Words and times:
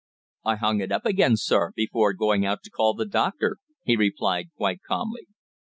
"I 0.43 0.55
hung 0.55 0.79
it 0.81 0.91
up 0.91 1.05
again, 1.05 1.37
sir, 1.37 1.73
before 1.75 2.13
going 2.13 2.43
out 2.43 2.63
to 2.63 2.71
call 2.71 2.95
the 2.95 3.05
doctor," 3.05 3.57
he 3.83 3.95
replied 3.95 4.49
quite 4.57 4.81
calmly. 4.81 5.27